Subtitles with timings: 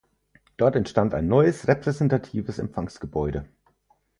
[0.57, 3.45] Dort entstand ein neues repräsentatives Empfangsgebäude.